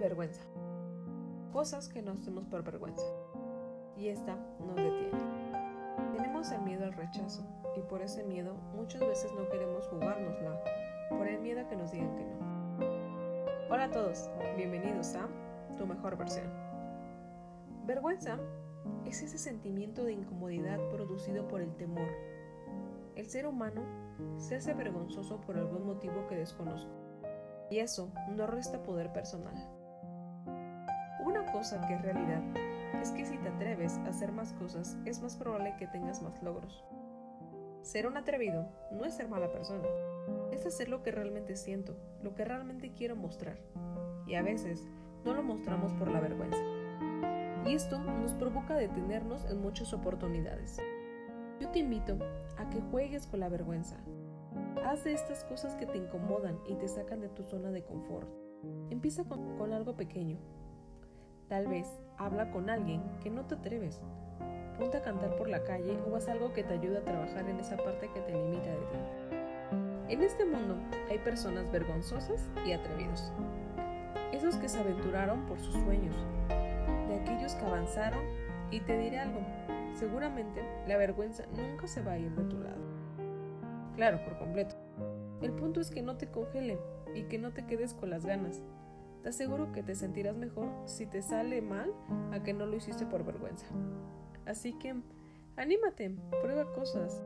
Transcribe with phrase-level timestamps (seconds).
[0.00, 0.42] vergüenza.
[1.52, 3.04] Cosas que no hacemos por vergüenza.
[3.96, 5.18] Y esta nos detiene.
[6.14, 7.44] Tenemos el miedo al rechazo
[7.76, 10.58] y por ese miedo muchas veces no queremos jugárnosla,
[11.10, 12.40] por el miedo a que nos digan que no.
[13.70, 15.28] Hola a todos, bienvenidos a
[15.76, 16.46] Tu mejor versión.
[17.84, 18.38] Vergüenza
[19.04, 22.08] es ese sentimiento de incomodidad producido por el temor.
[23.16, 23.82] El ser humano
[24.38, 26.90] se hace vergonzoso por algún motivo que desconozco.
[27.70, 29.79] Y eso no resta poder personal.
[31.52, 32.42] Cosa que es realidad
[33.00, 36.42] es que si te atreves a hacer más cosas es más probable que tengas más
[36.42, 36.84] logros.
[37.82, 39.88] Ser un atrevido no es ser mala persona,
[40.52, 43.58] es hacer lo que realmente siento, lo que realmente quiero mostrar.
[44.26, 44.86] Y a veces
[45.24, 46.62] no lo mostramos por la vergüenza.
[47.66, 50.78] Y esto nos provoca detenernos en muchas oportunidades.
[51.58, 52.18] Yo te invito
[52.58, 53.98] a que juegues con la vergüenza,
[54.84, 58.28] Haz de estas cosas que te incomodan y te sacan de tu zona de confort.
[58.90, 60.38] Empieza con, algo pequeño.
[61.50, 64.00] Tal vez habla con alguien que no te atreves.
[64.78, 67.60] Ponte a cantar por la calle o haz algo que te ayude a trabajar en
[67.60, 68.98] esa parte que te limita de ti.
[70.08, 70.76] En este mundo
[71.10, 73.30] hay personas vergonzosas y atrevidos.
[74.32, 76.16] Esos que se aventuraron por sus sueños.
[77.08, 78.24] De aquellos que avanzaron
[78.70, 79.40] y te diré algo.
[79.92, 82.90] Seguramente la vergüenza nunca se va a ir de tu lado
[84.00, 84.76] claro, por completo.
[85.42, 86.78] El punto es que no te congelen
[87.14, 88.62] y que no te quedes con las ganas.
[89.22, 91.92] Te aseguro que te sentirás mejor si te sale mal
[92.32, 93.66] a que no lo hiciste por vergüenza.
[94.46, 94.94] Así que,
[95.56, 97.22] anímate, prueba cosas,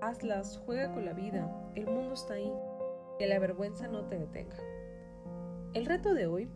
[0.00, 2.52] hazlas, juega con la vida, el mundo está ahí,
[3.18, 4.56] que la vergüenza no te detenga.
[5.72, 6.50] El reto de hoy,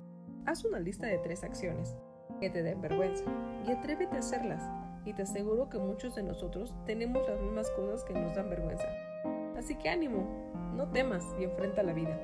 [0.47, 1.95] haz una lista de tres acciones
[2.41, 3.25] que te den vergüenza
[3.67, 4.63] y atrévete a hacerlas
[5.05, 8.89] y te aseguro que muchos de nosotros tenemos las mismas cosas que nos dan vergüenza.
[9.57, 10.27] Así que ánimo,
[10.75, 12.19] no temas y enfrenta la vida.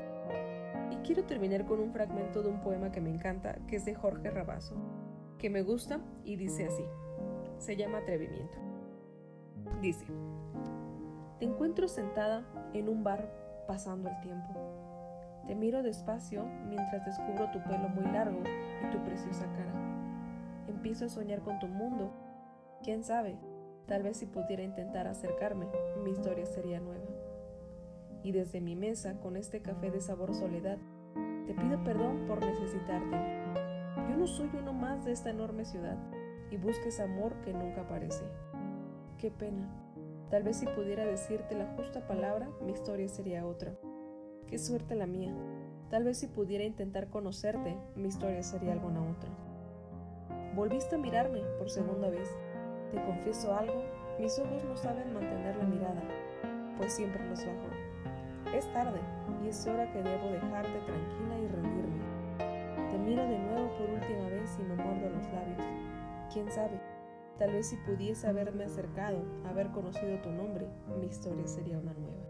[1.07, 4.29] Quiero terminar con un fragmento de un poema que me encanta, que es de Jorge
[4.29, 4.75] Rabazo,
[5.39, 6.83] que me gusta y dice así.
[7.59, 8.59] Se llama Atrevimiento.
[9.81, 10.05] Dice,
[11.39, 12.44] te encuentro sentada
[12.75, 13.31] en un bar
[13.69, 14.53] pasando el tiempo.
[15.47, 18.43] Te miro despacio mientras descubro tu pelo muy largo
[18.83, 20.67] y tu preciosa cara.
[20.67, 22.11] Empiezo a soñar con tu mundo.
[22.83, 23.38] ¿Quién sabe?
[23.87, 25.69] Tal vez si pudiera intentar acercarme,
[26.03, 27.06] mi historia sería nueva
[28.27, 30.78] y desde mi mesa con este café de sabor soledad,
[31.47, 33.16] te pido perdón por necesitarte.
[34.09, 35.97] Yo no soy uno más de esta enorme ciudad
[36.50, 38.25] y busques amor que nunca aparece.
[39.19, 39.69] Qué pena.
[40.31, 43.72] Tal vez si pudiera decirte la justa palabra, mi historia sería otra.
[44.49, 45.34] Qué suerte la mía.
[45.91, 49.31] Tal vez si pudiera intentar conocerte, mi historia sería alguna otra.
[50.55, 52.28] Volviste a mirarme por segunda vez.
[52.91, 53.84] Te confieso algo,
[54.21, 56.03] mis ojos no saben mantener la mirada,
[56.76, 57.96] pues siempre los bajo.
[58.55, 59.01] Es tarde
[59.45, 62.91] y es hora que debo dejarte tranquila y rendirme.
[62.91, 65.67] Te miro de nuevo por última vez y me muerdo los labios.
[66.33, 66.81] ¿Quién sabe?
[67.39, 70.69] Tal vez si pudiese haberme acercado, haber conocido tu nombre,
[70.99, 72.27] mi historia sería una nueva.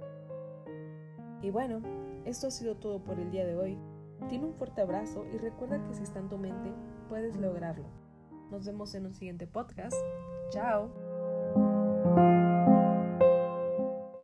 [1.43, 1.81] Y bueno,
[2.25, 3.78] esto ha sido todo por el día de hoy.
[4.28, 6.72] Tiene un fuerte abrazo y recuerda que si está en tu mente,
[7.09, 7.87] puedes lograrlo.
[8.50, 9.97] Nos vemos en un siguiente podcast.
[10.50, 10.91] Chao.